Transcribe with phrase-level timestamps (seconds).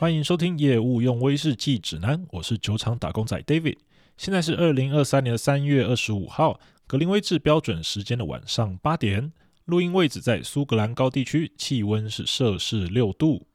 [0.00, 3.76] 欢迎收听业务用威士忌指南，我是酒厂打工仔 David。
[4.16, 9.30] 现在是二零二三年的三月二十五号，格林威治标准时间的晚上八点，
[9.66, 13.46] 录音位置在苏格兰高地区，气温是摄氏六度。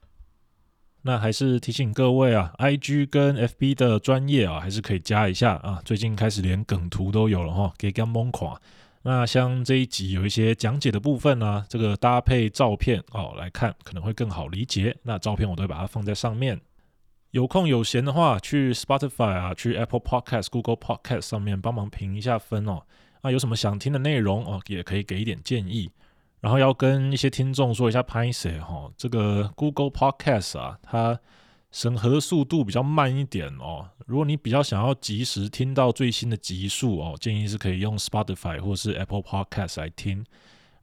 [1.02, 5.82] 那还是提醒各位啊，IG 跟 FB 的专业啊，还是可以加一下啊。
[5.84, 8.62] 最近开始连梗图都有了哈，给干蒙垮。
[9.08, 14.98] 那像这一集有一些讲解的部分呢、啊，这个搭配照片哦来看可能会更好理解。
[15.04, 16.60] 那照片我都会把它放在上面。
[17.30, 22.82] 有空有闲的话，去 Spotify 啊，去 Apple Podcast、Google Podcast 上面帮忙评一下分哦。
[23.22, 25.92] 那有什么想听的内容哦，也可以给一点建议。
[26.40, 31.20] 然后要跟一些听众说一下拍谢哈，这个 Google Podcast 啊，它。
[31.76, 33.86] 审核速度比较慢一点哦。
[34.06, 40.26] 如果你比较想要及时听到最新的集数哦，建议是可以用 Spotify 或是 Apple Podcast 来听。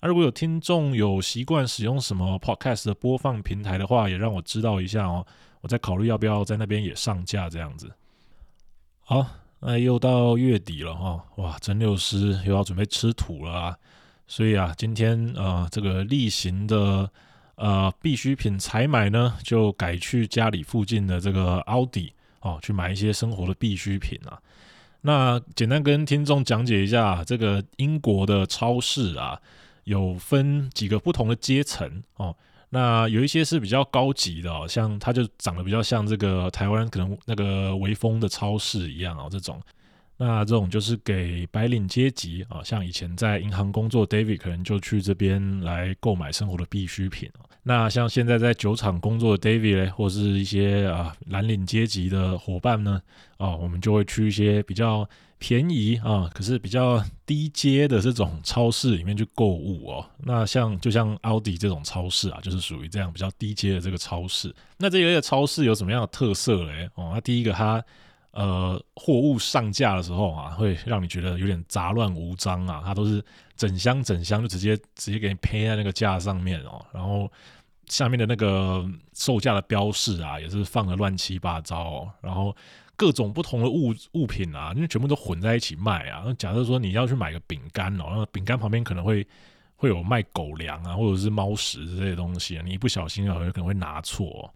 [0.03, 5.27] 那如果有听众有习惯使用什么 Podcast 的播放平台的话，也让我知道一下哦。
[5.63, 7.91] 我再考虑要不要在那边也上架这样子。
[9.01, 9.27] 好，
[9.61, 13.75] 那又到月底了哈，哇，陈六师又要准备吃土了啊。
[14.27, 17.11] 所以啊，今天啊、呃，这个例行的。
[17.63, 24.37] 呃，必需品采买呢，就改去家里附近的这个奥迪哦，去买一些生活的必需品啊。
[25.03, 29.41] 那简单跟听众讲解一下，这个英国的超市啊，
[29.85, 32.35] 有分几个不同的阶层哦。
[32.71, 39.63] 那有一些是比较高级的哦，像它就长得比较像这个台湾可能那个微风的超市一样哦，这种。
[40.19, 47.29] 那这种就是给白领阶级啊，像以前在银行工作，David 可能就去这边来购买生活的必需品。
[47.65, 53.03] 那像现在在酒厂工作的 David 或是一些啊蓝领阶级的伙伴呢，
[53.37, 60.07] 啊，我们就会去一些比较便宜啊，可是比较低阶的这种超市里面去购物哦。
[60.19, 64.55] 那像就像奥迪这种超市啊，就是属于这样比较低阶的这个超市。
[64.77, 66.89] 那这一类的超市有什么样的特色嘞？
[66.95, 67.83] 哦，那第一个它。
[68.33, 72.83] 呃，货物上架的时候啊，会让你觉得有点杂乱无章啊。
[72.83, 73.23] 它都是
[73.57, 77.31] 整箱整箱就直接直接给你配在那个架上面哦，然后
[77.89, 82.11] 下面的那个售价的标示啊，也是放的乱七八糟哦。
[82.23, 82.57] 然后
[82.97, 86.23] 各种不同的物物品啊，因为全部都混在一起卖啊。
[86.25, 89.27] 那假设说你要去买个饼干哦，那饼干旁边可能会
[89.77, 94.49] 会有卖狗粮啊，或者是猫食这些东西啊，你一不小心啊，有可能会拿错哦。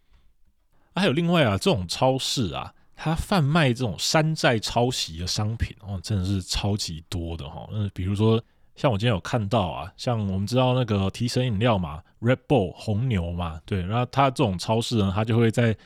[0.95, 2.73] 还有另外啊，这种超市啊。
[2.99, 7.69] 他贩卖这种山寨抄袭的商品哦，真的是超级多的哈。
[7.71, 8.43] 那，比如说
[8.75, 15.77] 像我今天有看到啊，像我们知道那个提神饮料嘛，Red Bull 红牛嘛，对，然后他这种超市呢，他就会在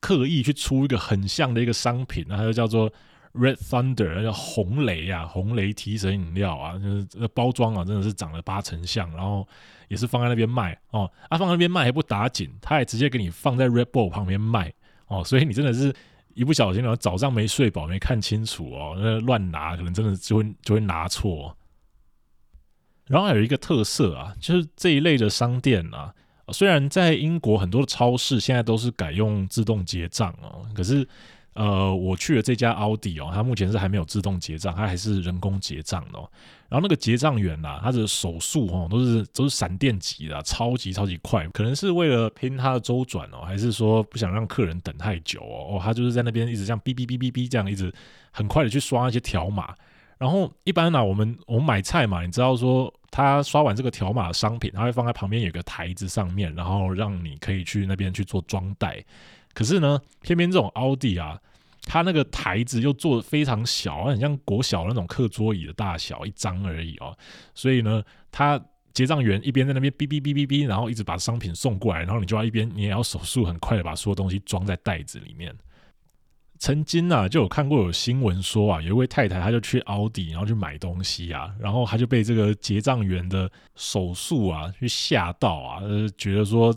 [0.00, 2.90] 刻意去出一个很像的一个商品，那它就叫做
[3.32, 9.48] Red Thunder，叫红雷啊，红雷提神饮料啊，就是这个包装啊，真的是长了八成像，然后
[9.88, 14.70] 也是放在那边卖哦，啊放在那边卖还不打紧，他还直接给你放在 Red Bull 旁边卖
[15.06, 15.94] 哦，所以你真的是。
[16.34, 21.56] 一不小心呢，早上没睡饱，没看清楚哦，那乱拿，可能真的就会就会拿错。
[23.06, 26.14] 然后还有一个特色啊，就是这一类的商店啊，
[26.52, 31.06] 虽然在英国很多的超市现在都是改用自动结账哦，可是。
[31.60, 36.26] 呃，我去了这家奥迪哦，它目前是还没有自动结账，它还是人工结账哦。
[36.70, 41.46] 然后那个结账员呐，他的手速哦，都是都是闪电级的，超级超级快。
[41.48, 45.76] 可能是为了拼他的周转哦，还是说不想让客人等太久哦？
[45.76, 47.92] 哦，他就是在那边一直这样哔哔哔哔哔这样一直
[48.30, 49.74] 很快的去刷那些条码。
[50.16, 59.04] 然后一般呢，我们我们买菜嘛，你知道说他刷完这个条码的商品，他会放在旁边有个台子上面，然后让你可以去那边去做装袋。
[59.52, 61.36] 可是呢，偏偏这种奥迪啊，
[61.92, 67.18] 它那个台子又做的非常小，很像国小那种课桌椅的大小，一张而已哦。
[67.52, 68.64] 所以呢，他
[68.94, 75.52] 结账员一边在那边哔哔哔哔哔，然后一直把商品送过来，然后你就要一边你也要手速很快的把所有东西装在袋子里面。
[76.60, 86.72] 曾经啊，就有看过有新闻说啊，有一位太太，她就去奥迪，然后去买东西啊，然后她就被这个结账员的手速啊去吓到啊，呃，觉得说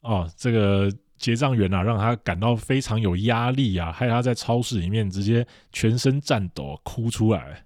[0.00, 0.92] 哦，这个。
[1.18, 7.62] 结账员啊，让他感到非常有压力啊，害他在超市里面直接全身颤抖，哭出来。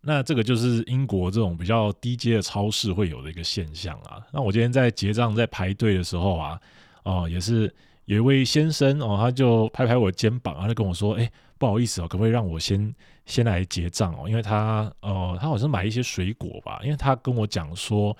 [0.00, 4.18] 那这个就是英国这种比较低阶的超市会有的一个现象啊。
[4.32, 6.60] 那我今天在结账在排队的时候啊，
[7.02, 7.72] 哦，也是
[8.06, 12.94] 有一位先生哦，他就拍拍我肩膀，他就跟我说：“哎，不好意思哦，可不可以让我先
[13.26, 14.28] 先来结账哦？
[14.28, 18.16] 因为他哦，他好像买一些水果吧，因为他跟我讲说。”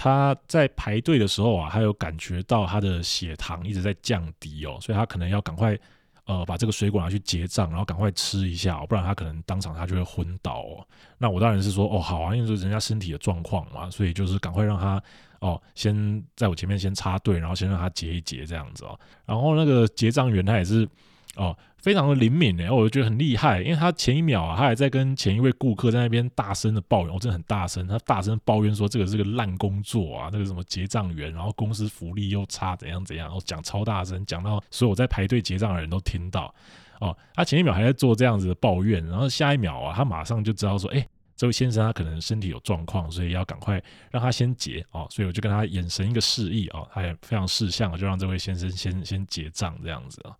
[0.00, 5.76] 他在排队的时候啊，他有感觉到他的血糖一直在降低哦，所以他可能要赶快
[6.24, 10.86] 呃把这个水果拿去结账，然后赶快吃一下哦，不然他可能当场他就会昏倒哦。
[11.18, 15.02] 那我当然是说哦好啊，因为是人家身体的状况嘛，所以就是赶快让他
[15.40, 18.96] 哦，先在我前面先插队，然后先让他结一结这样子哦。
[19.26, 20.88] 然后那个结账员他也是
[21.36, 36.52] 哦，非常的灵敏诶，我觉得很厉害，因为他前一秒啊，他还在跟前一位顾客在那边大声的抱怨，我、真的很大声，他大声抱怨说这个是个烂工作啊，那个什么结账员，然后公司福利又差，怎样怎样，然后讲超大声，讲到所有在排队结账的人都听到
[37.00, 37.16] 哦。
[37.34, 41.06] 他前一秒还在做这样子的抱怨，然后下一秒啊，他马上就知道说，哎。
[41.38, 50.34] 这位先生他可能身体有状况，所以要赶快让他先结哦，所以我就跟他眼神一个示意哦，他也非常识相，就让这位先生先先结账这样子啊。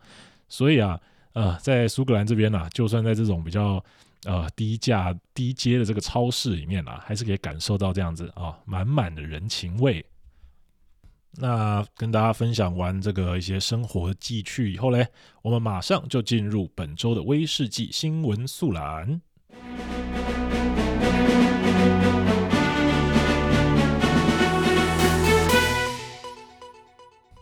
[0.49, 1.01] 所以啊，
[1.33, 3.85] 呃，在苏格兰这边呢、就算在这种比较
[4.25, 10.05] 呃低价低阶的这个超市里面啊，还是可以感受到这样子啊满满的人情味。
[11.41, 15.07] 那跟大家分享完这个一些生活记趣以后嘞，
[15.43, 19.21] 我们马上就进入本周的威士忌新闻速览。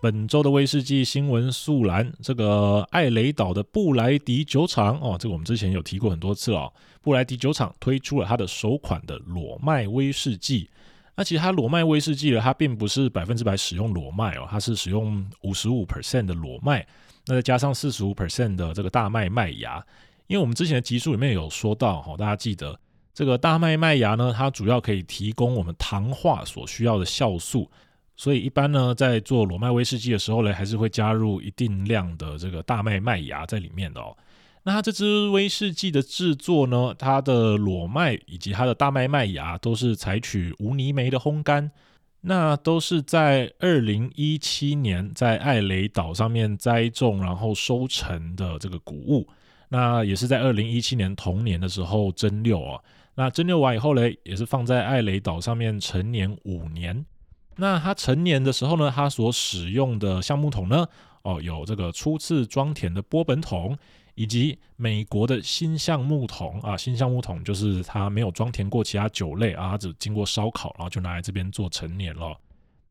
[0.07, 6.73] 本周的威士忌新闻速览，这个艾雷岛的布莱迪酒厂哦，这个我们之前有提过很多次哦。
[7.03, 10.71] 布莱迪酒厂推出了它的首款的裸麦威士忌。
[11.17, 16.87] 那其实它裸麦威士忌呢，它并不是百分之百使用裸麦哦，它是使用五十五 percent 的裸麦，
[17.27, 19.85] 那再加上四十五 percent 的这个大麦麦芽。
[20.29, 22.79] 因为我们之前的集数里面有说到哈，大家记得
[23.13, 27.69] 这个大麦麦芽呢，它主要可以提供我们糖化所需要的酵素。
[28.17, 34.17] 所以一般呢，在做裸麦威士忌的时候呢，还是会加入一定量的这个大麦麦芽在里面的哦。
[34.63, 41.71] 那它这支威士忌的制作呢，它的裸麦以及它的大麦麦芽都是采取无泥煤的烘干，
[42.23, 49.29] 那都是在二零一七年在艾雷岛上面栽种，然后收成的这个谷物。
[49.69, 52.83] 那也是在二零一七年同年的时候蒸馏哦。
[53.15, 57.05] 那蒸馏完以后呢，也是放在艾雷岛上面陈年五年。
[57.57, 60.87] 那它陈年的时候呢，它所使用的橡木桶呢，
[61.23, 63.77] 哦，有这个初次装填的波本桶，
[64.15, 66.77] 以及美国的新橡木桶啊。
[66.77, 72.39] 新橡木桶就是它没有装填过其他酒类啊，它只经过烧烤，然后就拿来这边做陈年了。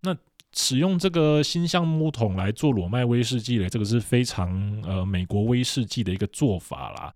[0.01, 0.15] 那
[0.53, 7.13] 使用这个新橡木桶来做裸麦威士忌呢，这个是非常呃美国威士忌的一个做法啦。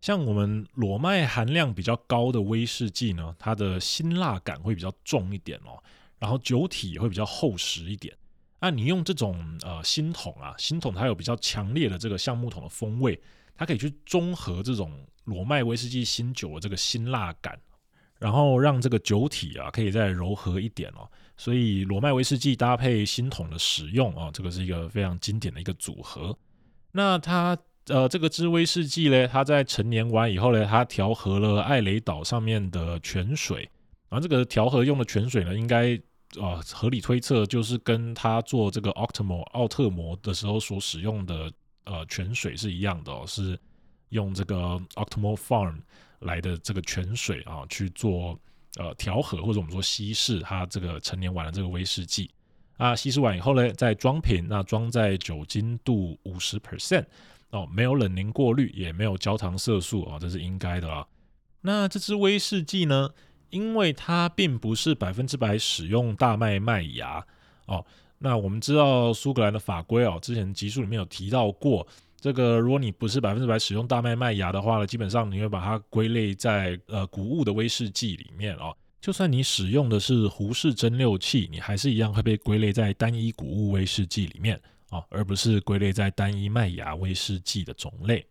[0.00, 5.82] 像我们裸麦含量比较高的威士忌呢，它的辛辣感会比较重一点哦。
[6.18, 8.16] 然后酒体也会比较厚实一点。
[8.58, 13.20] 那你用这种呃新桶啊，新桶它有比较强烈的这个橡木桶的风味，
[13.54, 14.90] 它可以去中和这种
[15.24, 17.56] 罗麦威士忌新酒的这个辛辣感，
[18.18, 21.08] 然后让这个酒体啊可以再柔和一点哦。
[21.36, 26.36] 所以罗麦威士忌搭配新桶的使用啊，这个是一个非常经典的一个组合。
[26.92, 27.56] 那它
[27.88, 33.68] 呃这个支威士忌呢，它在陈年完以后呢，它调和了艾雷岛上面的泉水。
[34.08, 35.94] 然后这个调和用的泉水呢，应该
[36.40, 41.50] 啊、合理推测就是跟他做这个 Octomo 奥特摩的时候所使用的
[41.84, 43.58] 呃泉水是一样的哦，是
[44.08, 45.80] 用这个 Octomo Farm
[46.18, 48.38] 来的这个泉水啊去做
[48.76, 52.30] 呃调和，或者我们说稀释它这个陈年完的这个威士忌
[52.76, 57.06] 啊，稀释完以后呢，再装瓶，那装在酒精度五十 percent
[57.50, 61.06] 哦，没有冷凝过滤，也没有焦糖色素啊、哦，这是应该的啊。
[61.60, 63.10] 那这支威士忌呢？
[63.56, 67.26] 因为它并不是百分之百使用大麦麦芽
[67.64, 67.82] 哦，
[68.18, 71.86] 那我们知道苏格兰的法规哦，之前集数里面有提到过，
[72.20, 78.76] 这个如果你不是百分之百使用大麦麦芽的话呢，基本上你会把它归类在呃谷物的威士忌里面哦。
[79.00, 84.60] 就算你使用的是胡式蒸馏器，你还是一样会被归类在单一谷物威士忌里面
[84.90, 88.26] 哦，而不是归类在单一麦芽威士忌的种类。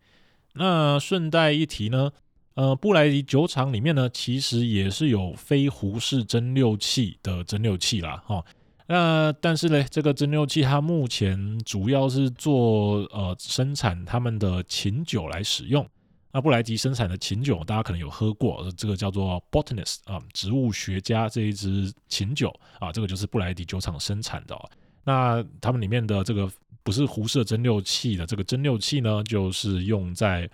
[0.52, 2.12] 那顺带一提呢。
[2.56, 8.42] 呃，布莱迪酒厂里面呢，其实也是有非胡式蒸馏器的蒸馏器啦，哈、
[8.86, 15.86] 那但是呢，这个蒸馏器它目前主要是做呃生产他们的琴酒来使用。
[16.32, 22.48] 那布莱迪生产的琴酒，大家可能有喝过，这个叫做 Botanist 啊，植物学家这一支琴酒
[22.78, 24.58] 啊，这个就是布莱迪酒厂生产的、
[25.04, 26.50] 那他们里面的这个
[26.82, 30.48] 不是胡式蒸馏器的这个蒸馏器呢，就是用在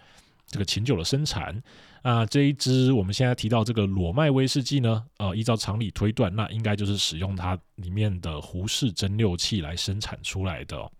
[0.48, 1.62] 这个琴酒的生产。
[2.02, 10.90] 啊，这一支我们现在提到这个裸麦威士忌呢，呃，依照常理推断，那应该就是使用它里面的胡氏蒸馏器来生产出来的。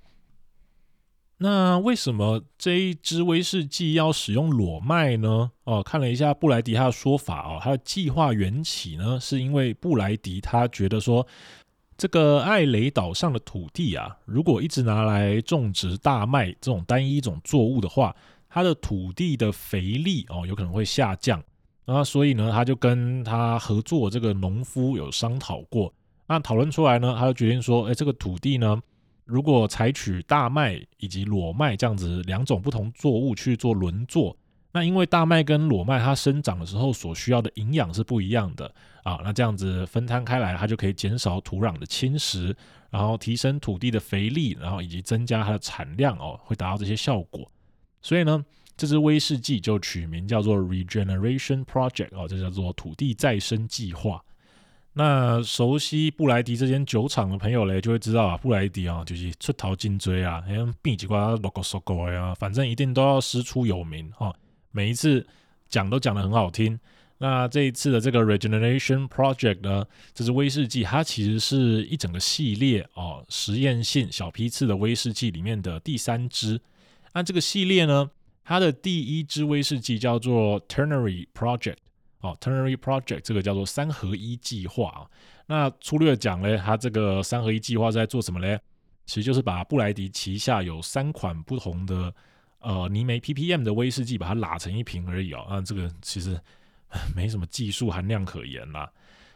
[1.38, 5.50] 那为什么这一支威士忌要使用裸麦呢？
[5.64, 11.26] 哦，看了一下布莱迪他的说法哦，他的计划缘起呢，是因为布莱迪他觉得说，
[11.99, 18.14] 这个艾雷岛上的土地啊，如果一直拿来种植大麦这种单一种作物的话，
[18.54, 21.42] 它的土地的肥力哦，有可能会下降，
[21.87, 25.90] 那所以呢，他就跟他合作这个农夫有商讨过，
[26.26, 28.78] 那讨论出来呢，他就决定说，哎，这个土地呢，
[29.25, 34.37] 如果采取大麦以及裸麦这样子两种不同作物去做轮作，
[34.71, 38.71] 那因为大麦跟裸麦它生长的时候所需要的营养是不一样的
[39.02, 42.54] 啊，那这样子分摊开来，它就可以减少土壤的侵蚀，
[42.90, 47.50] 然后提升土地的肥力，然后以及增加它的产量哦，会达到这些效果。
[48.02, 48.44] 所以呢，
[48.76, 54.23] 这支威士忌就取名叫做 Regeneration Project 哦，这叫做土地再生计划。
[54.94, 64.35] 那熟悉布莱迪这间酒厂的朋友嘞，就会知道啊，布莱迪啊，就是出头真多啊，像变几挂 logo logo 呀，反正一定都要师出有名哈。
[64.71, 65.26] 每一次
[65.71, 66.78] 讲都讲得很好听。
[67.18, 76.61] 那这一次的这个 Regeneration Project 呢，这支威士忌，它其实是一整个系列哦，实验性小批次的威士忌里面的第三支。
[77.14, 78.11] 那这个系列呢，
[78.45, 81.76] 它的第一支威士忌叫做 Ternary Project。
[82.21, 85.11] 哦，Ternary Project 这个叫做三合一计划啊。
[85.47, 88.59] 那粗略讲呢，它这个三合一计划在做什么呢？
[89.04, 92.14] 其实就是把布莱迪旗下有三款不同的
[92.61, 95.45] 呃泥煤 ppm 的威士忌，把它拉成一瓶而已哦。
[95.50, 96.40] 那这个其实
[97.16, 98.88] 没什么技术含量可言啦。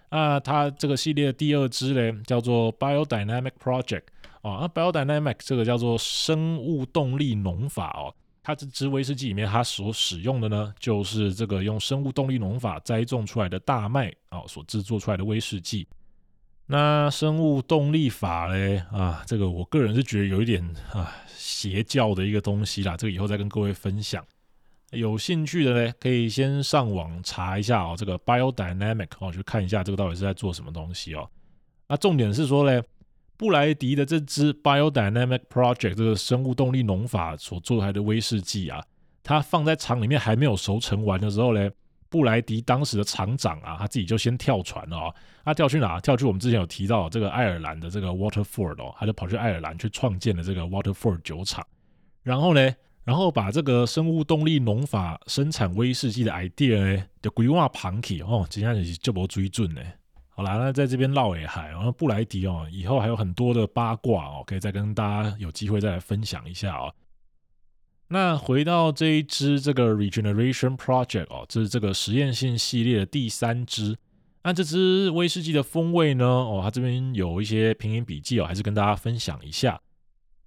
[0.09, 4.05] 那它这个系列第二支呢，叫做 Biodynamic Project
[4.47, 4.59] 哦。
[4.61, 8.15] 那 Biodynamic 这个叫做生物动力农法哦。
[8.43, 15.85] 它这支威士忌里面，它所使用的呢，就是这个用生物动力农法栽种出来的大麦啊，所制作出来的威士忌。
[16.65, 24.25] 那生物动力法嘞啊，这个我个人是觉得有一点啊邪教的一个东西啦，这个以后再跟各位分享。
[24.93, 31.29] 有兴趣的呢，可以先上网查一下哦，这个 biodynamic 哦，去看一下这个到底是在做什么东西哦。
[31.89, 32.81] 那重点是说嘞。
[33.37, 38.83] 布莱迪的这支 Biodynamic Project 这个生物动力农法所做出来的威士忌啊，
[39.23, 41.71] 它放在厂里面还没有熟成完的时候呢，
[42.09, 45.15] 布莱迪当时的厂长啊，他自己就先跳船了哦。
[45.45, 46.01] 他跳去哪？
[46.01, 51.65] 跳去我们之前有提到这个爱尔兰的这个 Waterford 哦，他就跑去爱尔兰去创建了这个 Waterford 酒厂。
[52.23, 52.75] 然后呢，
[53.05, 59.83] 然后把这个生物动力农法生产威士忌的 idea 呢，就规划旁起哦，接下来就无水准呢。
[60.37, 66.95] 好啦，那在这边唠也嗨，然后布莱迪哦，以后还有很多的八卦哦，可以再跟大家有机会再来分享一下哦。
[68.09, 73.97] 那回到这一支这个 Regeneration Project 哦，这是这个实验性系列的第三支。
[74.45, 76.27] 那这支威士忌的风味呢？
[76.27, 79.81] 哦，它这边有一些品饮笔记哦，还是跟大家分享一下。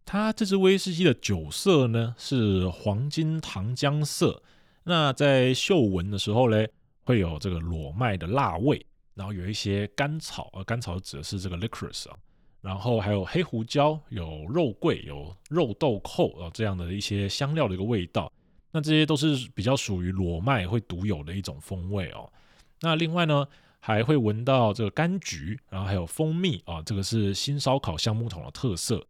[0.05, 4.43] 它这支威士忌的酒色呢是黄金糖浆色，
[4.83, 6.63] 那在嗅闻的时候呢，
[7.05, 8.85] 会有这个裸麦的辣味。
[9.19, 12.15] 然后有一些甘草，呃，甘草指的是这个 licorice 啊，
[12.61, 18.31] 然后还有黑胡椒，有肉桂，有肉豆蔻啊，这样的一些香料的一个味道。
[18.71, 22.31] 那这些都是比较属于裸麦会独有的一种风味哦。
[22.79, 23.45] 那另外呢，
[23.81, 29.05] 还会闻到这个柑橘，然后还有蜂蜜啊，这个是新烧烤橡木桶的特色。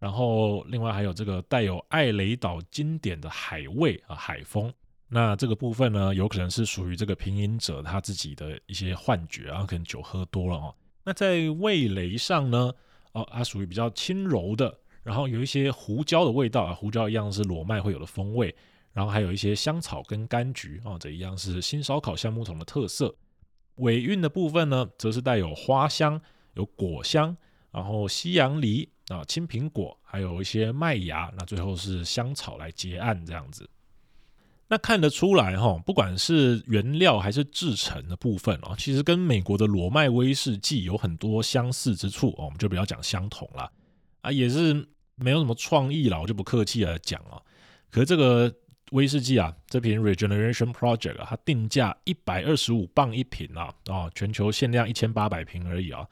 [0.00, 4.74] 然后另外还有这个带有艾雷岛经典的海味啊，海风。
[5.14, 10.74] 那这个部分呢，有可能是属于这个品饮者他自己的一些幻觉，然后可能酒喝多了哦。
[11.04, 12.72] 那在味蕾上呢，
[13.12, 18.56] 哦，它属于比较轻柔的，然后有一些胡椒的味道啊，胡椒一样是裸麦会有的风味，
[18.94, 23.14] 然后还有一些香草跟柑橘哦，这一样是新烧烤橡木桶的特色。
[23.76, 26.18] 尾韵的部分呢，则是带有花香、
[26.54, 27.36] 有果香，
[27.70, 33.68] 然后西洋梨啊、青苹果，还有一些麦芽，那最后是香草来结案这样子。
[34.72, 43.70] 那看得出来哈，不管是原料还是制成的部分哦，其实跟美国的罗麦威士忌有很多相似之处哦，我们就不要讲相同了
[44.22, 47.36] 啊，也是没有什么创意了，我就不客气来讲啊。
[47.90, 48.50] 可是这个
[48.92, 56.08] 威士忌啊，这瓶 Regeneration Project 啊，它定价一百二十五磅一瓶啊，啊，全球限量一千八百瓶而已啊。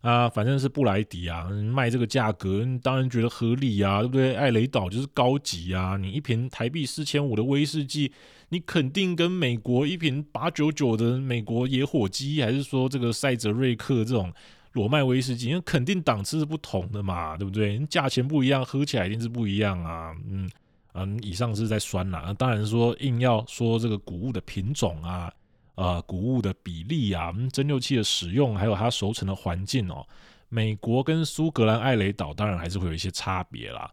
[0.00, 4.34] 啊，反正是布莱迪啊，卖这个价格，当然觉得合理啊，对不对？
[4.36, 8.12] 艾雷岛就是高级啊，你一瓶台币四千五的威士忌，
[8.50, 14.32] 你肯定跟美国一瓶八九九的美国野火鸡，还是说这个赛泽瑞克这种
[14.72, 17.78] 裸麦威士忌，因为肯定档次是不同的嘛，对不对？
[17.86, 20.14] 价钱不一样，喝起来一定是不一样啊。
[20.30, 20.48] 嗯
[20.94, 25.32] 嗯，以上是在酸啦，那当然说硬要说这个谷物的品种啊。
[25.78, 30.04] 呃，谷物的比例啊，蒸馏器的使用，还有它熟成的环境哦，
[30.48, 33.88] 美国跟苏格兰艾雷岛当然还是会有一些差别啦。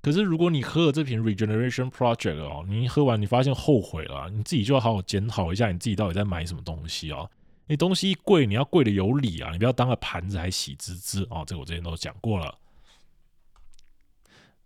[0.00, 7.28] 可是如果你喝了这瓶 Regeneration Project 哦，你喝完你发现后悔了，你自己就要好好检讨一下你自己到底在买什么东西哦。
[7.66, 11.42] 你东西贵，你要贵的有理啊，你不要当个盘子还喜滋滋哦。
[11.44, 12.56] 这个我之前都讲过了。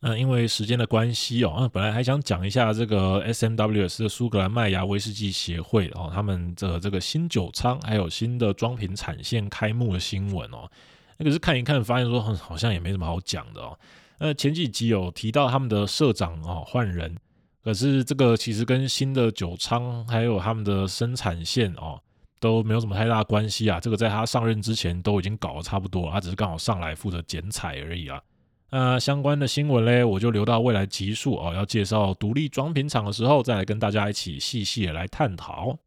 [0.00, 10.71] 那因为时间的关系哦，啊，本来还想讲一下这个 SMWS 苏格兰麦芽威士忌协会哦，他们的这个新酒仓还有新的装瓶产线开幕的新闻哦。
[11.17, 13.76] 那可是看一看，发现说好像也没什么好讲的哦。
[14.21, 17.17] 那前几集有提到他们的社长哦换人，
[17.64, 22.00] 可是这个其实跟新的酒仓还有他们的生产线哦
[22.38, 23.81] 都没有什么太大关系啊。
[23.81, 28.23] 这个在他上任之前都已经搞得差不多了，他只是刚好上来负责剪彩而已啊。
[28.71, 35.79] 那相关的新闻嘞，我就留到未来集数哦，要介绍独立装瓶厂的时候再来跟大家一起细细的来探讨。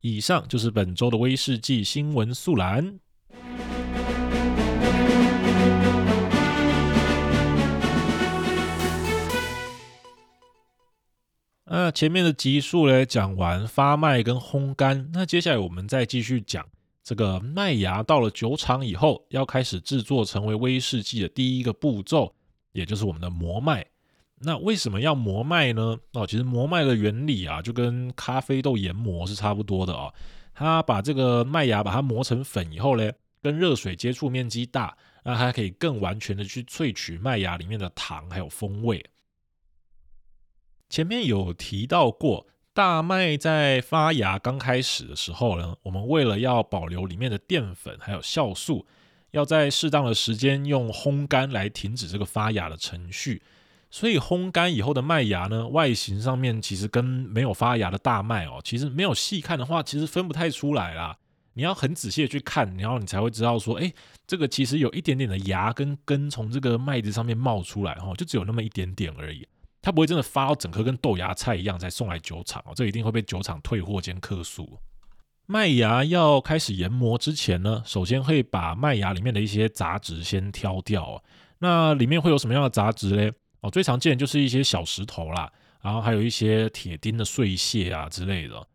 [0.00, 3.00] 以上就是本周的威士忌新闻速览。
[11.64, 16.64] 那前面的集数嘞讲完发麦跟烘干，那接下来我们再继续讲
[17.08, 22.34] 这个麦芽到了酒厂以后，要开始制作成为威士忌的第一个步骤，
[22.72, 23.86] 也就是我们的磨麦。
[24.40, 25.98] 那为什么要磨麦呢？
[26.12, 30.12] 哦，其实磨麦的原理啊，就跟咖啡豆研磨是差不多的哦。
[30.52, 33.10] 它把这个麦芽把它磨成粉以后呢，
[33.40, 39.02] 跟热水接触面积大，那它可以更完全的去萃取麦芽里面的糖还有风味。
[40.90, 42.46] 前面有提到过，
[42.78, 48.86] 大麦在发芽刚开始的时候呢，我们为了要保留里面的淀粉还有酵素，
[49.32, 53.42] 要在适当的时间用烘干来停止这个发芽的程序。
[53.90, 61.18] 所以烘干以后的麦芽呢，外形上面其实跟没有发芽的大麦哦，其实没有细看的话，其实分不太出来啦。
[61.54, 63.92] 你要很仔细的去看，然后你才会知道说，哎，
[64.24, 69.44] 这个其实有一点点的芽跟根从这个麦子上面冒出来哈，就只有那么一点点而已。
[69.80, 74.78] 它不会真的发到整颗跟豆芽菜一样再送来酒厂哦，这一定会被酒厂退货兼客诉。
[75.46, 81.22] 麦芽要开始研磨之前呢，首先会把麦芽里面的一些杂质先挑掉。
[81.60, 83.32] 那里面会有什么样的杂质嘞？
[83.60, 88.66] 哦，最常见就是一些小石头啦，然后还有一些铁钉的碎屑啊之类的。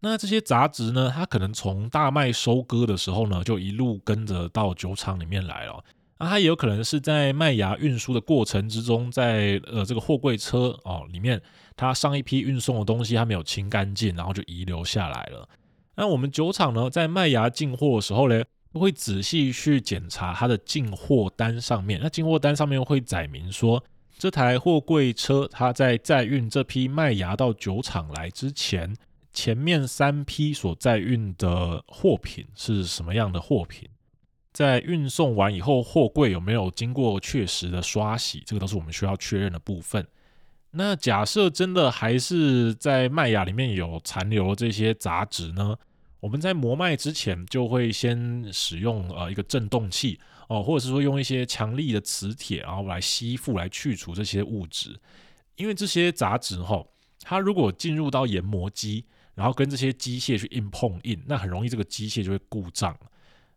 [0.00, 5.84] 那这些杂质呢，它可能从大麦收割的时候呢，就一路跟着到酒厂里面来了。
[6.20, 11.40] 那它也有可能是在麦芽运输的过程之中，在呃这个货柜车哦里面，
[11.74, 15.48] 它上一批运送的东西它没有清干净，然后就遗留下来了。
[15.96, 23.82] 那我们酒厂呢，在麦芽进货的时候呢，会仔细去检查它的进货单上面，那进货单上面会载明说，
[24.18, 28.94] 这台货柜车，它在载运这批麦芽到酒厂来之前，
[29.32, 33.88] 前面三批所载运的货品是什么样的货品？
[34.52, 38.42] 在运送完以后，货柜有没有经过确实的刷洗？
[38.46, 40.06] 这个都是我们需要确认的部分。
[40.72, 45.76] 那假设真的还是在麦芽里面有残留这些杂质呢？
[46.20, 50.18] 我们在磨麦之前就会先使用呃一个震动器。
[50.48, 54.98] 哦，或者是说用一些强力的磁铁，然后来吸附、来去除这些物质，
[55.54, 56.84] 因为这些杂质哈，
[57.22, 59.04] 它如果进入到研磨机，
[59.36, 62.98] 然后跟这些机械去硬碰硬，那很容易这个机械就会故障。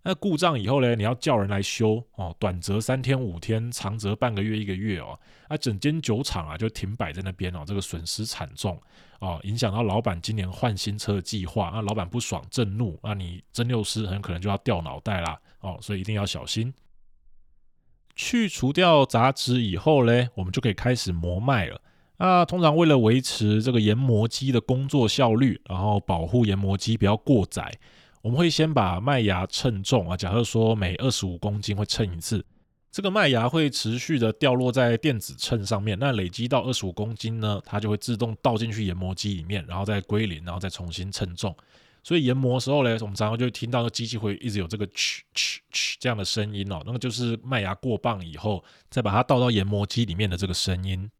[0.05, 5.17] 那故障以后呢，你要叫人来修哦，短则三天五天，长则半个月一个月哦，
[5.49, 8.77] 那整间酒厂啊就停摆在那边哦，这个损失惨重
[9.19, 16.73] 哦，影响到老板今年换新车的计划，那老板不爽震怒，那你蒸馏师很可能就要掉脑袋啦哦，所以一定要小心。
[18.15, 21.81] 去除掉杂质以后呢，我们就可以开始磨麦了。
[22.17, 27.71] 那通常为了维持这个研磨机的工作效率，然后保护研磨机不要过载，
[28.23, 30.15] 我们会先把麦芽称重啊。
[30.15, 32.43] 假设说每二十五公斤会称一次，
[32.89, 35.99] 这个麦芽会持续的掉落在电子秤上面。
[35.99, 41.53] 那累积到二十五公斤呢，它就会自动倒进去研磨机里面，然后再归零，然后再重新称重。
[42.01, 51.11] 所以研磨的时候呢，我们常常就会听到机器会一直有这个嘁嘁嘁这样的声音哦，那个就是麦芽过磅以后，再把它倒到研磨机里面的这个声音。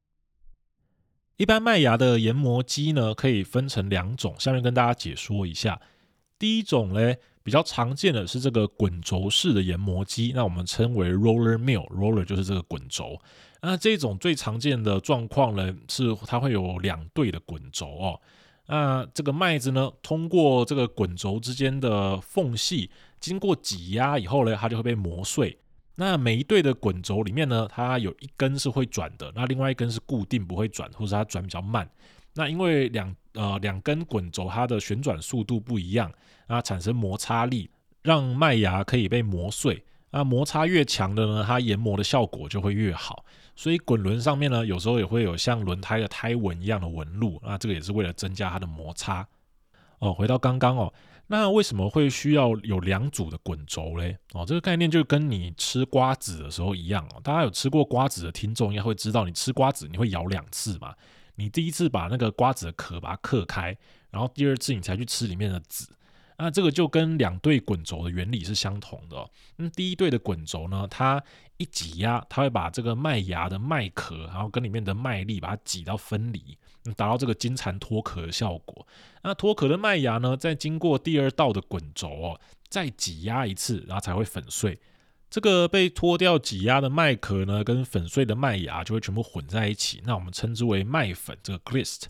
[1.35, 5.81] 一般麦芽的研磨机呢，可以分成两种，下面跟大家解说一下。
[6.37, 13.17] 第一种呢，比较常见的是这个滚轴式的研磨机，那我们称为 roller mill，roller 就是这个滚轴。
[13.61, 18.19] 那这种最常见的状况呢，是它会有两对的滚轴哦。
[18.65, 25.57] 那这个麦子呢，通过这个滚轴之间的缝隙，经过挤压以后呢，它就会被磨碎。
[25.95, 31.89] 那每一对的滚轴里面呢，它有一根是会转的，那另外一根是固定不会转，或者它转比较慢。
[32.35, 36.11] 那因为两呃两根滚轴它的旋转速度不一样，
[36.47, 37.69] 那产生摩擦力，
[38.01, 39.83] 让麦芽可以被磨碎。
[40.11, 43.25] 那摩擦越强的呢，它研磨的效果就会越好。
[43.55, 49.27] 所以滚轮上面呢，有时候也会有像轮胎的胎纹一样的纹路，那这个也是为了增加它的摩擦。
[49.99, 50.93] 哦，回到刚刚哦，
[51.27, 54.17] 那为什么会需要有两组的滚轴嘞？
[54.33, 57.21] 哦，这个概念就跟你吃瓜子的时候一样哦。
[57.23, 60.93] 大家有吃过瓜子的听众应该会知道，你吃瓜子你会咬两次嘛。
[61.35, 63.77] 你第一次把那个瓜子的壳把它嗑开，
[64.11, 65.87] 然后第二次你才去吃里面的籽。
[66.37, 69.29] 那这个就跟两对滚轴的原理是相同的哦。
[69.55, 71.23] 那第一对的滚轴呢，它
[71.57, 76.57] 一挤压，它会把这个麦芽的麦壳，然后跟里面的麦粒把它挤到分离，
[76.97, 78.85] 达到这个金蝉脱壳的效果。
[79.21, 84.77] 那脱壳的麦芽呢，再经过第二道的滚轴哦，再挤压一次，然后才会粉碎。
[85.33, 92.03] 这个被脱掉挤压的麦壳呢，跟粉碎的麦芽就会全部混在一起，那我们称之为麦粉，这个 grist。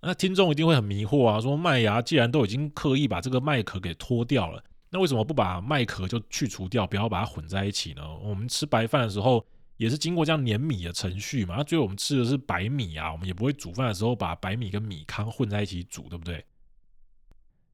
[0.00, 8.02] 那听众一定会很迷惑啊，说麦芽既然都已经刻意把这个麦壳给脱掉了，那为什么不把麦壳就去除掉，不要把它混在一起呢？
[8.22, 9.44] 我们吃白饭的时候
[9.76, 16.42] 也是经过这样碾米的程序嘛，那最后我们吃的是白米啊，我们也不会煮饭的时候把白米跟米糠混在一起煮，对不对？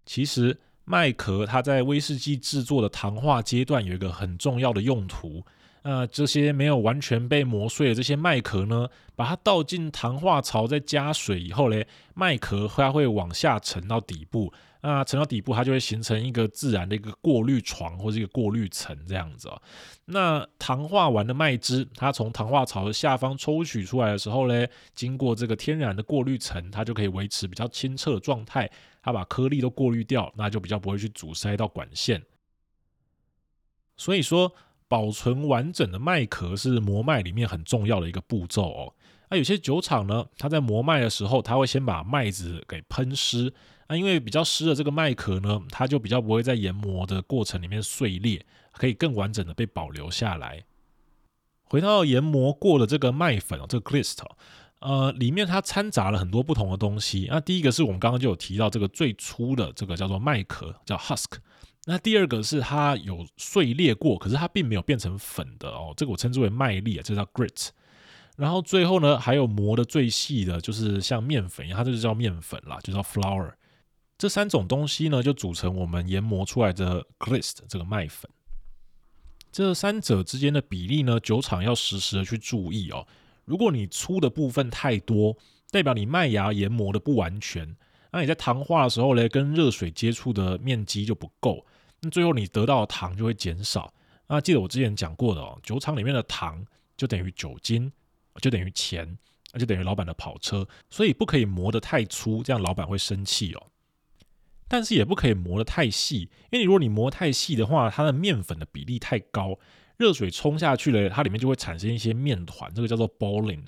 [0.04, 0.58] 其实
[0.88, 5.44] 麦壳它在威士忌制作的糖化阶段有一个很重要的用途。
[5.82, 14.52] 那这些没有完全被磨碎的这些麦壳呢，把它倒进糖化槽，再加水以后嘞，麦壳它会往下沉到底部。
[14.80, 19.62] 那沉到底部，它就会形成一个自然的一个过滤床或者一个过滤层这样子哦。
[20.06, 28.70] 那糖化完的麦汁，它从糖化槽的下方抽取出来的时候呢，经过这个天然的过滤层，它就可以维持比较清澈的状态。
[29.02, 32.22] 它把颗粒都过滤掉，那就比较不会去阻塞到管线。
[33.96, 34.52] 所以说。
[34.90, 38.94] 保存完整的麦壳是磨麦里面很重要的一个步骤哦。
[39.28, 43.52] 那有些酒厂呢，它在磨麦的时候，它会先把麦子给喷湿。
[43.88, 50.64] 那因为比较湿的这个麦壳呢，它就比较不会在研磨的过程里面碎裂，可以更完整的被保留下来。
[51.64, 54.18] 回到研磨过的这个麦粉哦，这个 grist，
[54.80, 57.28] 呃，里面它掺杂了很多不同的东西。
[57.30, 61.38] 那第一个是我们刚刚就有提到这个最粗的这个叫做麦壳，叫 husk。
[61.86, 67.68] 那第二个是它有碎裂过，可是它并没有变成粉的哦，这个我称之为麦粒啊，这叫 grit。
[68.36, 73.52] 然后最后呢，还有磨的最细的，就是像面粉一样，它这就叫面粉啦，就叫 flour。
[74.18, 78.28] 这三种东西呢，就组成我们研磨出来的 grist 这个麦粉。
[79.52, 83.06] 这三者之间的比例呢，酒厂要时时的去注意哦。
[83.44, 85.36] 如果你粗的部分太多，
[85.70, 87.76] 代表你麦芽研磨的不完全，
[88.10, 91.64] 那你在糖化的时候呢，跟热水接触的面积就不够。
[92.00, 93.92] 那最后你得到的糖就会减少。
[94.26, 96.62] 那记得我之前讲过的哦，酒厂里面的糖
[96.96, 97.90] 就等于酒精，
[98.42, 99.16] 就等于钱，
[99.58, 100.66] 就等于老板的跑车。
[100.90, 103.66] 所以不可以磨得太粗，这样老板会生气哦。
[104.68, 109.58] 但是也不可以磨得太细，因为如果你磨太细的话，它的面粉的比例太高，
[109.96, 113.64] 热水冲下去了，它里面就会产生一些面团，这个叫做 balling。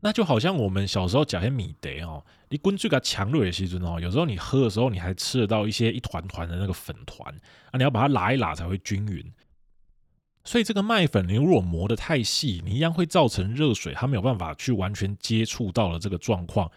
[0.00, 7.34] 那就好像我们小时候讲些米德哦，你滚这个强热的时候哦，有时候你喝的时候，你还吃得到一些一团团的那个粉团
[7.70, 9.32] 啊，你要把它拉一拉才会均匀。
[10.44, 16.70] 所以这个麦粉，你如果磨得太细，你一样会造成热水它没有办法去完全接触到了这个状况。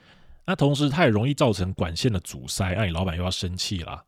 [0.48, 4.06] 那同时它也容易造成管线的阻塞，那你老板又要生气啦。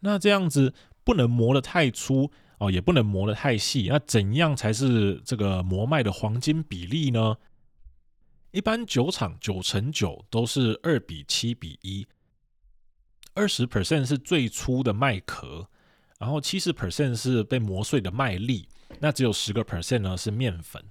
[0.00, 0.72] 那这样子
[1.04, 3.86] 不能磨得太粗哦，也不能磨得太细。
[3.90, 7.36] 那怎样才是这个磨麦的黄金比例呢？
[8.50, 12.06] 一般酒厂九成九都是二比七比一，
[13.34, 15.68] 二十 percent 是最粗的麦壳，
[16.18, 18.66] 然后七十 percent 是被磨碎的麦粒，
[19.00, 20.82] 那只有十个 percent 呢是面粉。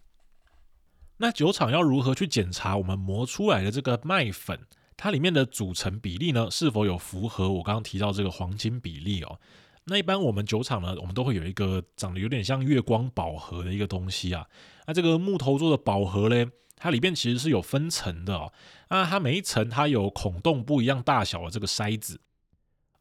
[1.17, 4.59] 那酒厂要如何去检查我们磨出来的这个麦粉，
[4.97, 9.39] 它里面的组成比例呢，是否有符合我刚刚提到这个黄金比例哦？
[9.85, 14.45] 那一般我们酒厂呢，我们都会有一个长得有点像月光宝盒的一个东西啊，
[14.87, 16.49] 那这个木头做的宝盒嘞。
[16.77, 18.51] 它里面其实是有分层的哦，
[18.89, 22.19] 那它每一层它有孔洞不一样大小的这个筛子，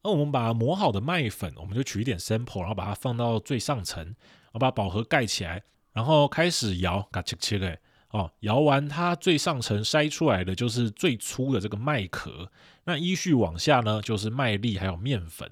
[0.05, 7.81] 那我们把磨好的麦粉，我们就取一点 sample，然后把它放到最上层，然后把宝盒盖起来，然后开始摇，嘎切切嘞，
[8.14, 12.50] 哦，摇完它最上层筛出来的就是最粗的这个麦壳，
[12.85, 15.50] 那依序往下呢就是麦粒还有面粉，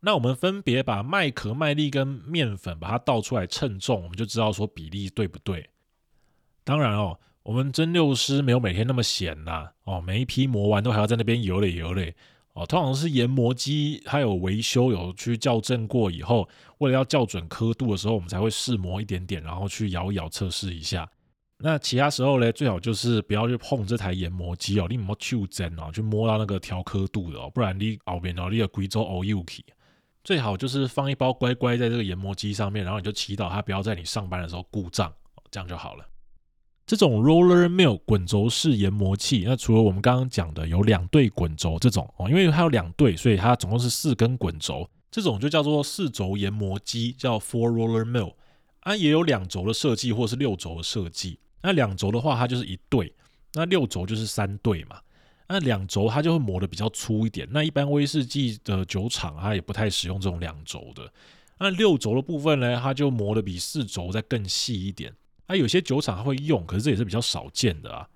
[0.00, 5.70] 那我们分别把麦壳、麦粒跟面粉把它倒出来称重，我们就知道说比例对不对。
[6.64, 7.18] 当然哦。
[7.44, 12.14] 我们蒸馏师没有每天那么闲呐，哦，每一批磨完都还要在那边游嘞游嘞，
[12.52, 21.10] 哦，通常是研磨机还有维修有去校正过以后，为了要校准刻度的时候，我们才会试磨一点点，然后去摇一摇测试一下。
[21.62, 29.60] 那其他时候呢，最好就是不要去碰这台研磨机哦，你莫去针哦，去摸到那个调刻度的哦，不然你后面哦，你的贵州欧 UK，
[30.24, 35.12] 最好就是放一包乖乖在这个研磨机上面，然后你就祈祷它不要在你上班的时候故障，
[35.50, 36.04] 这样就好了。
[36.84, 48.34] 这种 roller mill 滚轴式研磨器，那除了我们刚刚讲的有两对滚轴这种哦，因为它有两对，所以它总共是四根滚轴，这种就叫做四轴研磨机，叫 four roller mill。
[48.80, 51.38] 啊，也有两轴的设计，或是六轴的设计。
[51.62, 53.06] 那两轴的话，它就是一对；
[53.54, 55.00] 那六轴就是三对嘛。
[55.48, 57.46] 那两轴它就会磨得比较粗一点。
[57.50, 61.12] 那一般威士忌的酒厂它也不太使用这种两轴的。
[61.58, 65.12] 那六轴的部分呢，它就磨得比四轴再更细一点。
[65.46, 68.08] 那有些酒厂它会用，可是这也是比较少见的啊。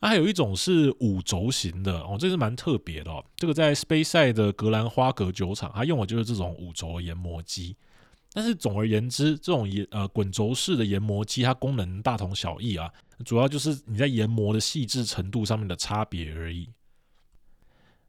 [0.00, 3.22] 那还有一种是五轴型的哦，这是蛮特别的哦。
[3.36, 7.76] 这个在 Speyside 的格兰花格酒厂，它用的就是这种五轴研磨机。
[8.32, 12.92] 但是总而言之，这种研呃滚轴式的研磨机，它功能大同小异啊，
[13.24, 16.68] 主要就是你在研磨的细致程度上面的差别而已。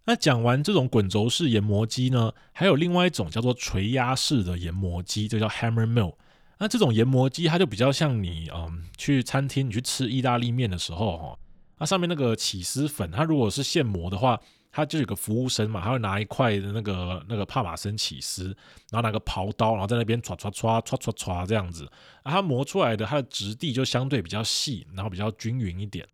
[0.05, 6.15] 那讲完这种滚轴式研磨机呢，还有另外一种叫做锤压式的研磨机，这叫 Hammer Mill。
[6.57, 11.39] 那这种研磨机它就比较像你嗯去餐厅你去吃意大利面的时候哈，
[11.77, 14.39] 它上面那个起司粉，它如果是现磨的话。
[14.71, 18.55] 他就有个服务生嘛，他会拿一块的那个那个帕玛森起司，
[18.91, 21.85] 然后拿个刨刀，然后在那边唰唰唰唰唰唰这样子，
[22.23, 26.07] 啊，它磨出来的它的质地就相对比较细，然后比较均匀一点。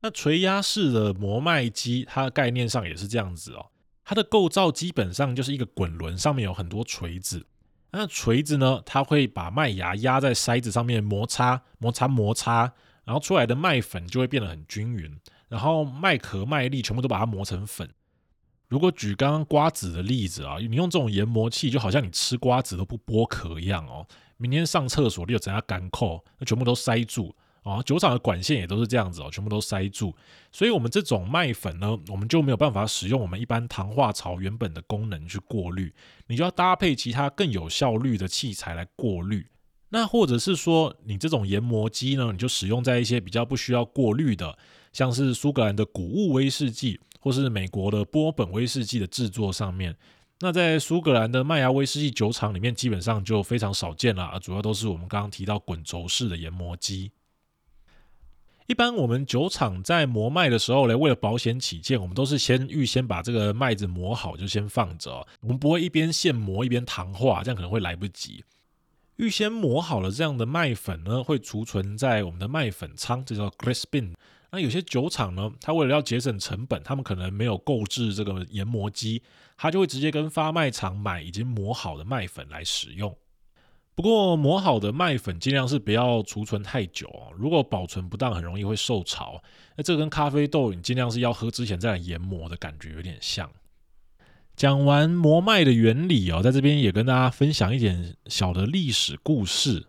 [0.00, 3.66] 那锤压式的磨麦机，它的概念上也是这样子哦，
[4.04, 7.44] 它的构造基本上就是一个滚轮，上面有很多锤子，
[7.90, 12.72] 那锤子呢，它会把麦芽压在筛子上面摩擦摩擦摩擦，
[13.04, 15.18] 然后出来的麦粉就会变得很均匀。
[15.48, 17.88] 然后麦壳、麦粒全部都把它磨成粉。
[18.68, 24.06] 如果举刚刚瓜子的例子啊，你用这种研磨器，就好像你吃瓜子都不剥壳一样哦。
[24.36, 27.82] 明天上厕所你有怎样干扣，全部都塞住啊。
[27.82, 30.14] 酒厂的管线也都是这样子哦，全部都塞住。
[30.52, 35.94] 所以，我们这种麦粉呢，我们就没有办法使用我们一般糖化槽原本的功能去过滤，
[36.26, 39.46] 你就要搭配其他更有效率的器材来过滤。
[39.88, 44.58] 那或者是说，你这种研磨机呢，你就使用在一些比较不需要过滤的。
[44.98, 49.96] 像是苏格兰的谷物威士忌，或是美国的波本威士忌的制作上面，
[50.40, 57.12] 那在苏格兰的麦芽威士忌酒厂里面，基本上就非常少见了，主要都是我们刚刚提到滚轴式的研磨机。
[58.66, 68.42] 一般我们酒厂在磨麦的时候呢，为了保险起见，我们都是先预先把这个麦子磨好，就先放着，我们不会一边现磨一边糖化，这样可能会来不及。
[69.14, 74.12] 预先磨好了这样的麦粉呢，会储存在我们的麦粉仓，这叫 grist bin。
[74.50, 79.22] 那有些酒厂呢，它为了要节省成本，他们可能没有购置这个研磨机，
[79.56, 83.14] 他就会直接跟发麦厂买已经磨好的麦粉来使用。
[83.94, 89.42] 不过磨好的麦粉尽量是不要储存太久哦，如果保存不当，很容易会受潮。
[89.76, 93.50] 那这跟咖啡豆你尽量是要喝之前再来研磨的感觉有点像。
[94.54, 99.86] 讲完磨麦的原理哦，在这边也跟大家分享一点小的历史故事。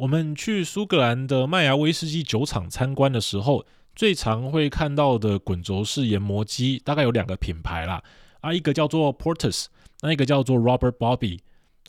[0.00, 8.02] 我们去苏格兰的麦芽威士忌酒厂参观的时候，最常会看到的滚轴式研磨机大概有两个品牌啦，
[8.40, 9.66] 啊，一个叫做 Portus，
[10.00, 11.40] 那一个叫做 Robert Bobby，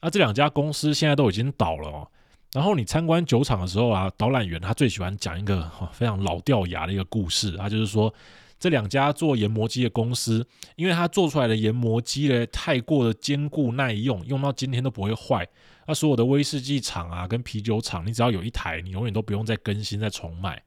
[0.01, 2.05] 啊，这两家公司现在都已经倒了哦。
[2.51, 8.13] 然后你参观酒厂的时候啊，导览员他最喜欢讲一个非常老掉牙的一个故事，他就是说
[8.61, 15.47] 这两家做研磨机的公司，因为它做出来的研磨机呢太过的坚固耐用，用到今天都不会坏。
[15.87, 20.61] 那所有的威士忌厂啊，跟啤酒厂，你只要有一台，你永远都不用再更新、再重买。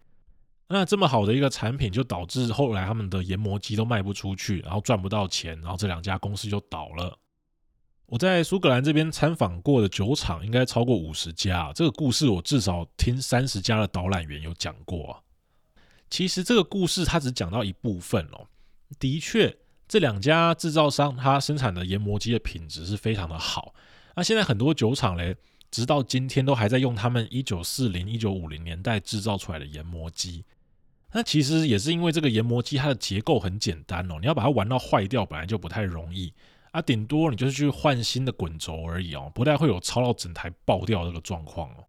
[0.66, 7.16] 那这么好的一个产品，就导致后来他们的研磨机都卖不出去，然后赚不到钱，然后这两家公司就倒了。
[8.06, 15.23] 我在苏格兰这边参访过的酒厂应该超过五十家，这个故事我至少听三十家的导览员有讲过。
[16.10, 18.46] 其实这个故事它只讲到一部分哦。
[18.98, 19.56] 的确，
[19.88, 23.74] 这两家制造商它生产的研磨机的品质是非常的好。
[24.14, 25.36] 那现在很多酒厂嘞，
[25.70, 30.44] 直到今天都还在用他们一九四零、一九五零年代制造出来的研磨机。
[31.12, 36.32] 那其实也是因为这个研磨机它的结构很简单哦，你要把它玩到坏掉本来就不太容易
[36.72, 41.84] 啊，顶多你就是去换新的滚轴而已哦，不太会有超到整台爆掉这个状况哦。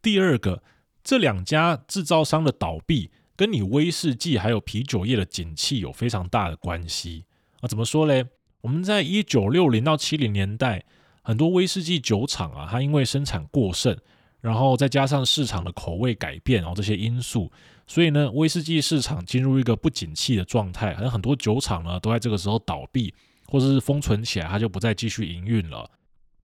[0.00, 0.62] 第二个，
[1.02, 7.24] 这两家制造商的倒闭跟你威士忌还有啤酒业的景气有非常大的关系
[7.60, 7.68] 啊。
[7.68, 8.26] 怎么说嘞？
[8.60, 10.84] 我们在一九六零到七零年代。
[11.24, 13.96] 很多威士忌酒厂啊，它因为生产过剩，
[14.40, 17.48] 然后再加上市场的口味改变，然后这些因素，
[17.86, 20.92] 所以呢，威士忌市场进入一个不景气的状态。
[20.96, 23.14] 好像很多酒厂呢，都在这个时候倒闭，
[23.46, 25.88] 或者是封存起来，它就不再继续营运了。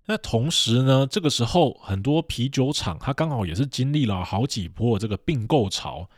[0.06, 6.08] 那同时呢，这个时候很多啤酒厂，它刚好也是经历了好几波这个并购潮。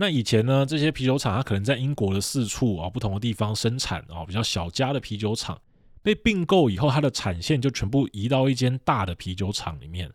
[0.00, 5.60] 那以前呢，这些啤酒厂它可能在英国的四处啊，不同的地方生产啊，比较小家的啤酒厂。
[6.02, 10.10] 被并购以后，它的产线就全部移到一间大的啤酒厂里面。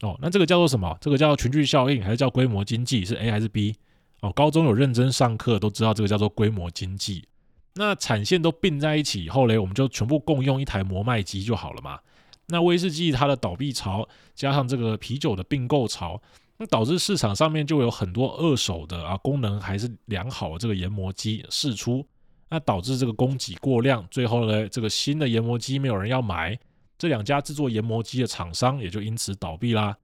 [0.00, 0.96] 哦，那这个叫做什么？
[1.02, 3.04] 这个叫群聚效应，还是叫规模经济？
[3.04, 3.76] 是 A 还是 B？
[4.22, 7.28] 哦，高中有认真上课都知道这个叫做规模经济。
[7.74, 11.98] 那产线都并在一起以后嘞，我们就全部共用一台磨麦机就好了嘛。
[12.46, 16.22] 那威士忌它的倒闭潮加上这个啤酒的并购潮，
[16.58, 22.06] 那导致市场上面就有很多二手的啊，功能还是良好的这个研磨机释出，
[22.48, 26.58] 那导致这个供给过量，最后呢，这个新的研磨机没有人要买，
[26.96, 29.96] 这两家制作研磨机的厂商也就因此倒闭啦。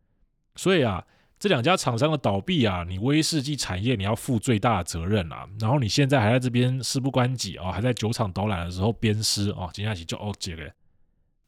[0.57, 1.03] 所以啊，
[1.39, 5.49] 这两家厂商的倒闭啊，你威士忌产业你要负最大的责任啊。
[5.59, 10.71] 然后你现在还在这边事不关己啊，还在酒厂导览的时候鞭尸啊，接下去就哦这个。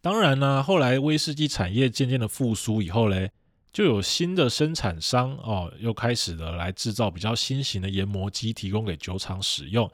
[0.01, 3.31] 当然呢，后来威士忌产业渐渐的复苏以后嘞，
[3.75, 9.91] 就有新的生产商哦，又开始的来制造比较新型的研磨机，提供给酒厂使用。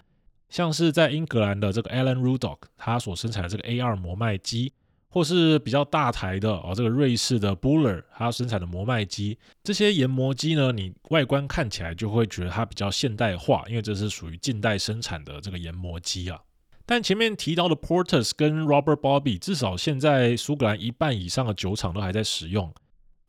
[0.50, 4.74] 像是在英格兰的这个 Alan Rudock，他所生产的这个 A2 磨麦机，
[5.08, 16.38] 或是比较大台的哦，这个瑞士的 Buller，他生产的磨麦机，这些研磨机呢，你外观看起来就会觉得它比较现代化，因为这是属于近代生产的这个研磨机啊。
[16.84, 22.70] 但前面提到的 Porter 跟 Robert Bobby，至少现在苏格兰一半以上的酒厂都还在使用。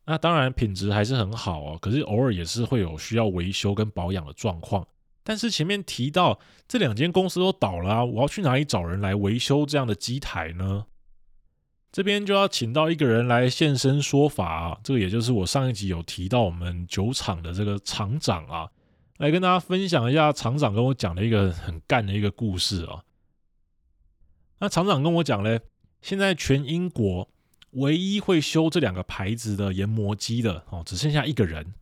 [0.04, 4.86] 那当然品质还是很好哦，可是偶尔也是会有需要维修跟保养的状况。
[5.24, 10.86] 但是前面提到这两间公司都倒了，我要去哪里找人来维修这样的机台呢？
[11.92, 18.68] 这边就要请到一个人来现身说法啊，这个也就是我上一集有提到我们酒厂的这个厂长啊，
[19.18, 23.04] 来跟大家分享一下厂长跟我讲的一个很干的一个故事啊。
[24.58, 25.60] 那厂长跟我讲嘞，
[26.00, 27.28] 现在全英国
[27.72, 31.74] 唯一会修这两个牌子的研磨机的哦，只剩下一个人。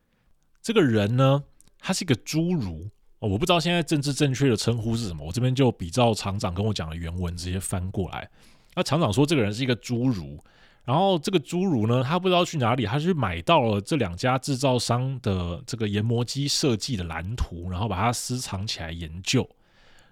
[0.63, 1.45] 这个人呢，
[1.79, 8.29] 他是一个侏儒哦，我不知道现在政治正确的称呼是什么，我这边就比照厂长跟我讲的原文直接翻过来。
[8.75, 10.39] 那厂长说这个人是一个侏儒，
[10.85, 19.49] 然后这个侏儒呢，他不知道去哪里，他去买到了这两家制造商的这个研磨机设计的蓝图，然后把它私藏起来研究。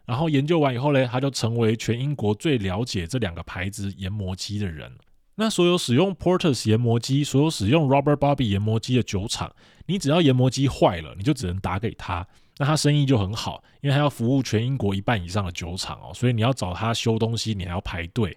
[0.04, 4.90] 然后研究完以后呢，他就成为全英国最了解这两个牌子研磨机的人。
[5.40, 9.54] 那所有使用 Porter's 研磨机、所有使用 Robert Bobby 研磨机的酒厂，
[9.86, 12.26] 你只要研磨机坏了，你就只能打给他，
[12.58, 18.36] 那他生意就很好，因为他要服务全英国一半以上的酒厂哦，所以你要找他修东西，你还要排队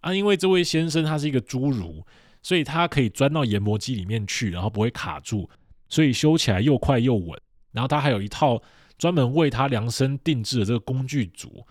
[0.00, 0.14] 啊。
[0.14, 2.06] 因为这位先生他是一个侏儒，
[2.42, 5.50] 所以他可以钻到研磨机里面去，然后不会卡住，
[5.88, 7.38] 所以修起来又快又稳。
[7.72, 8.62] 然后他还有一套。
[8.98, 11.62] 专门为他量身定制的这个工具组，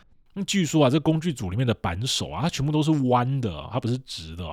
[0.44, 4.44] 据说啊，这工具组里面的扳手啊，它全部都是弯的，它不是直的。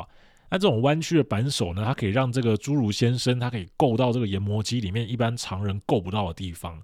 [0.50, 6.82] 那这种弯曲的扳手呢，它可以让这个侏儒先生，他可以够到这个研磨机里面一般常人够不到的地方。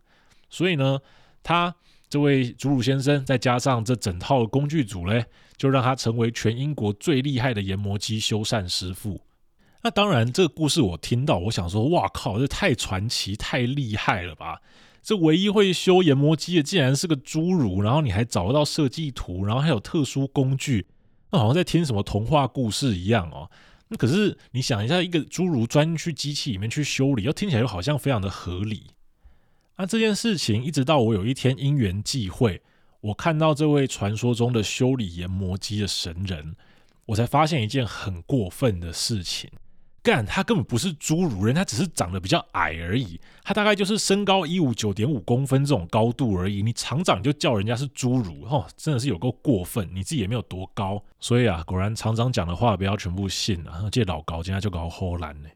[0.48, 0.98] 所以呢，
[1.42, 1.74] 他
[2.08, 5.26] 这位侏儒先生再加上这整套工具组嘞，
[5.58, 9.20] 就让他成为全英国最厉害的研磨机修缮师傅。
[9.82, 14.60] 那当然，这个故事我听到，我想说，哇靠，这太传奇、太厉害了吧！
[15.02, 20.86] 这唯一会修研磨机的，竟然是个侏儒，然后你还找得到设计图，然后还有特殊工具，
[21.30, 23.50] 那好像在听什么童话故事一样哦。
[23.88, 28.88] 那可是你想一下，一个侏儒钻进去机器里面去修理，又听起来又好像非常的合理。
[29.78, 32.60] 那这件事情一直到我有一天因缘际会，
[33.00, 36.54] 我看到这位传说中的修理研磨机的神人，
[37.06, 39.48] 我才发现一件很过分的事情。
[40.08, 43.20] 干，他根本不是侏儒人，他只是长得比较矮而已。
[43.44, 46.62] 他大概就是身高一五九点五公分这种高度而已。
[46.62, 49.86] 你厂长就叫人家是侏儒，哦，真的是有够过分。
[49.92, 53.86] 你自己也没有多高，所以啊，果然厂长讲的话不要全部信啊。
[53.92, 55.48] 这老高今天就搞唬烂呢。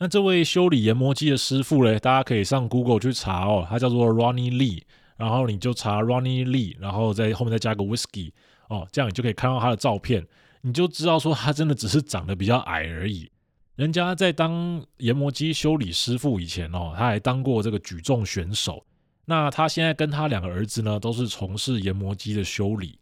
[0.00, 4.82] 那这位修理研磨机的师傅嘞，大家可以上 Google 去查哦，他叫做 Ronnie Lee，
[5.16, 8.32] 然后你就查 Ronnie Lee，然后在后面再加个 Whisky
[8.68, 10.26] 哦，这样你就可以看到他的照片，
[10.62, 13.30] 你就知道说他真的只是长得比较矮而已。
[13.76, 18.84] 人家在当研磨机修理师傅以前哦，他还当过这个举重选手。
[19.26, 22.98] 那他现在跟他两个儿子呢，都是从事研磨机的修理。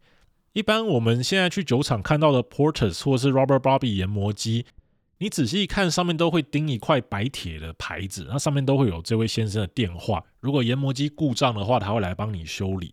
[0.52, 4.66] 一般我们现在去酒厂看到的 Porter's 或是 Robert Bobbie 研磨机，
[5.18, 10.24] 你仔细看，上面都会钉一块白铁的牌子，那上面都会有这位先生的电话。
[10.40, 12.92] 如果研磨机故障的话，他会来帮你修理。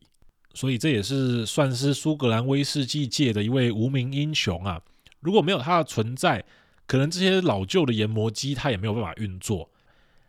[0.54, 4.82] 所以这也是算是苏格兰威士忌界的一位无名英雄啊。
[5.20, 6.44] 如果没有他的存在，
[6.92, 9.72] 可能这些老旧的研磨机，它也没有办法运作。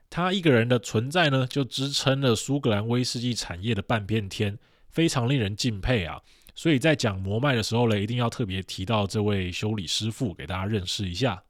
[0.09, 4.57] 他一个人的存在呢，就支撑了苏格兰威士忌产业的半边天，
[4.89, 6.23] 非常令人敬佩啊！
[6.55, 11.43] 所以在讲磨麦的时候呢，一定要特别提到这位修理师傅，给大家认识一下。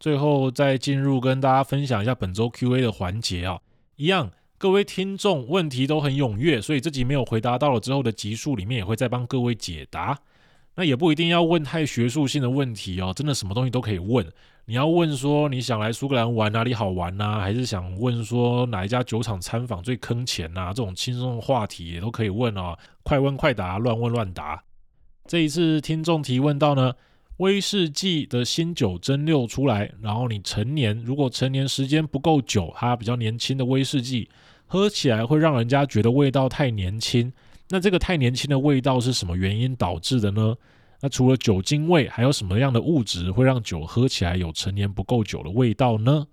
[0.00, 3.60] 最后再进入跟大家分享一下本周 Q&A 的环节啊，
[3.96, 10.18] 一样，各位听众问题都很踊跃，所以这集没有回答到了之后的集数里面，也会再帮各位解答。
[10.78, 14.24] 那也不一定要问太学术性的问题哦，真的什么东西都可以问。
[14.64, 24.62] 你要问说你想来苏格兰玩哪里好玩呐、还是想问说哪一家酒厂参访最坑钱呐、这种轻松的话题也都可以问哦，快问快答，乱问乱答。
[25.26, 26.94] 这一次听众提问到呢，
[27.38, 34.30] 威士忌的新酒蒸馏出来，然后你陈年，如果陈年时间不够久，它比较年轻的威士忌，
[34.66, 37.32] 喝起来会让人家觉得味道太年轻。
[37.70, 40.56] 那这个太年轻的味道是什么原因导致的呢？
[41.00, 46.26] 那除了酒精味，还有什么样的物质会让酒喝起来有陈年不够久的味道呢？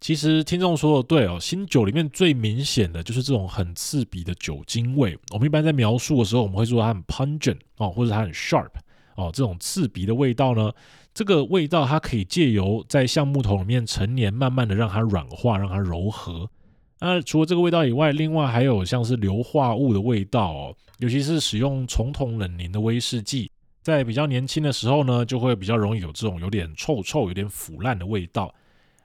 [0.00, 5.18] 其实听众说的对哦，新酒里面最明显的就是这种很刺鼻的酒精味。
[5.32, 8.70] 我们一般在描述的时候，我们会说它很 pungent 哦，或者它很 sharp
[9.16, 10.72] 哦，这种刺鼻的味道呢，
[11.14, 16.48] 这个味道它可以借由在橡木桶里面陈年，慢慢的让它软化，让它柔和。
[17.00, 23.50] 那除了这个味道以外，另外还有像是硫化物的味道哦，尤其是使用重桶冷凝的威士忌，
[23.82, 28.52] 在比较年轻的时候呢，就会比较容易有这种有点臭臭、有点腐烂的味道。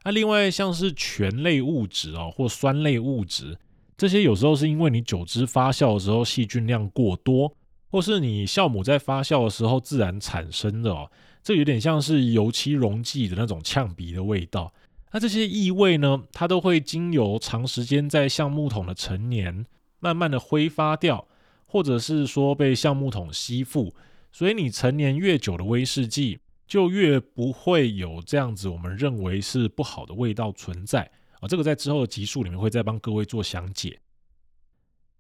[0.04, 3.58] 那、另外像是醛类物质哦，或酸类物质，
[3.96, 7.56] 这些有时候是因为你酒汁发酵的时候细菌量过多，
[7.90, 11.10] 或是你酵母在发酵的时候自然产生的哦，
[11.44, 14.74] 这有点像是油漆溶剂的那种呛鼻的味道。
[15.14, 19.66] 那这些异味呢，它都会经由长时间在橡木桶的陈年，
[20.00, 21.28] 慢慢的挥发掉，
[21.66, 23.94] 或者是说被橡木桶吸附，
[24.32, 34.00] 所以你陈年越久的威士忌，就越不会有这样子我们认为是不好的味道存在啊，这个在之后的集数里面会再帮各位做详解。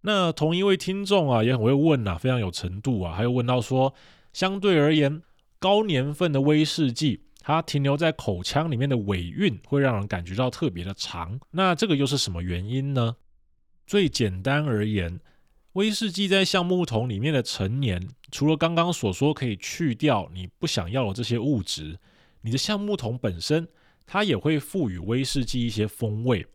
[0.02, 3.94] 那同一位听众啊，也很会问啊，非常有程度啊，还有问到说，
[4.34, 5.22] 相对而言，
[5.60, 13.18] 高年份的威士忌，它停留在口腔里面的尾韵会让人感觉到特别的长，那这个又是什么原因呢？
[13.86, 15.20] 最简单而言，
[15.74, 22.00] 威士忌在橡木桶里面的陈年，除了刚刚所说可以去掉你不想要的这些物质，
[22.42, 23.68] 你的橡木桶本身
[24.06, 26.48] 它也会赋予威士忌一些风味。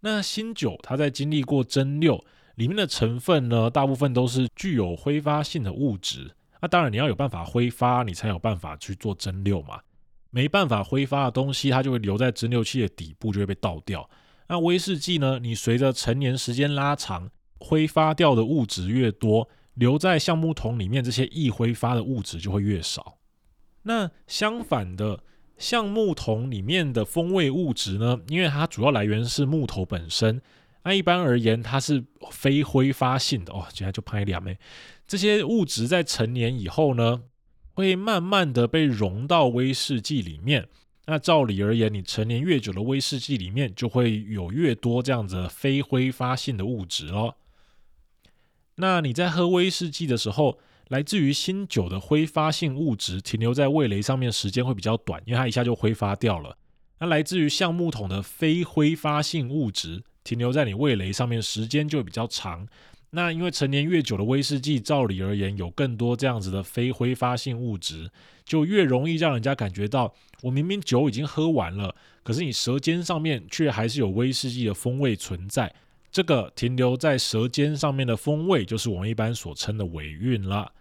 [0.00, 2.22] 那新酒它在经历过蒸馏，
[2.56, 6.34] 里面的成分呢，大部分都是具有挥发性的物质。
[6.60, 9.80] 那当然你要有办法挥发，你才有办法去做蒸馏嘛。
[10.32, 14.10] 没办法挥发的东西，它就会留在蒸馏器的底部，就会被倒掉。
[14.48, 15.38] 那威士忌呢？
[15.38, 17.30] 你随着陈年时间拉长，
[17.60, 23.18] 挥发掉的物质越多，留在橡木桶里面这些易挥发的物质就会越少。
[23.82, 25.22] 那相反的，
[25.58, 28.18] 橡木桶里面的风味物质呢？
[28.28, 30.40] 因为它主要来源是木头本身，
[30.84, 33.66] 那一般而言它是非挥发性的哦。
[33.70, 34.58] 接下来就拍两枚，
[35.06, 37.22] 这些物质在陈年以后呢，
[37.74, 40.68] 会慢慢的被融到威士忌里面。
[41.06, 47.34] 那照理而言，你陈年越久的威士忌里面就会有越多这样子非挥发性的物质哦。
[48.76, 50.58] 那你在喝威士忌的时候，
[50.88, 56.56] 来自于新酒的挥发性物质停留在味蕾上面时间会比较短，因为它一下就挥发掉了。
[57.00, 62.68] 那来自于橡木桶的非挥发性物质停留在你味蕾上面时间就会比较长。
[63.14, 68.10] 那因为陈年越久的威士忌，照理而言有更多这样子的非挥发性物质，
[68.42, 75.74] 就越容易让人家感觉到，我明明酒已经喝完了，可是你舌尖上面却还是有威士忌的风味存在。
[76.10, 80.72] 这个停留在舌尖上面的风味，就是我们一般所称的尾韵了。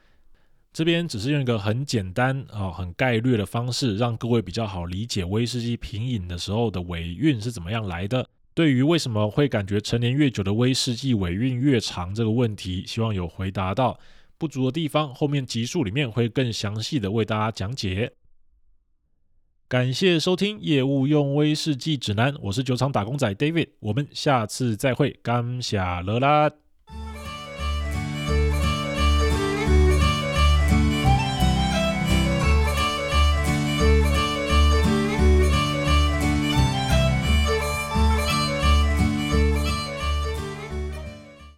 [0.72, 8.26] 这边只是用一个很简单啊、很概略的方式，让各位比较好理解威士忌品饮的时候的尾韵是怎么样来的。
[8.62, 14.00] 对于为什么会感觉陈年越久的威士忌尾韵越长这个问题，希望有回答到
[14.38, 18.14] 不足的地方，后面集数里面会更详细的为大家讲解。
[19.68, 26.52] 感谢收听业务用威士忌指南，我是酒厂打工仔 David，我们下次再会，感谢了啦。